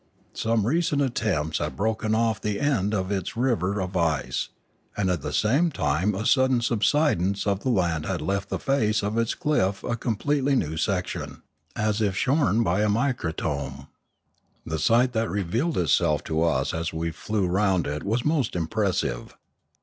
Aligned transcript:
Some 0.33 0.65
recent 0.65 1.13
tempest 1.13 1.59
had 1.59 1.75
broken 1.75 2.15
off 2.15 2.41
the 2.41 2.59
end 2.59 2.95
of 2.95 3.11
its 3.11 3.37
river 3.37 3.79
of 3.79 3.95
ice, 3.95 4.49
and 4.97 5.11
at 5.11 5.21
the 5.21 5.31
same 5.31 5.69
time 5.69 6.15
a 6.15 6.25
sudden 6.25 6.61
subsidence 6.61 7.45
of 7.45 7.59
the 7.59 7.69
land 7.69 8.07
had 8.07 8.19
left 8.19 8.49
the 8.49 8.57
face 8.57 9.03
of 9.03 9.15
its 9.15 9.35
cliff 9.35 9.83
a 9.83 9.95
complete 9.95 10.43
new 10.43 10.75
section, 10.75 11.43
as 11.75 12.01
if 12.01 12.17
shorn 12.17 12.63
by 12.63 12.81
a 12.81 12.89
microtome. 12.89 13.89
The 14.65 14.79
sight 14.79 15.13
that 15.13 15.29
revealed 15.29 15.77
itself 15.77 16.23
to 16.23 16.41
us 16.41 16.73
as 16.73 16.91
we 16.91 17.11
flew 17.11 17.45
round 17.45 17.85
it 17.85 18.03
was 18.03 18.25
most 18.25 18.55
impressive. 18.55 19.35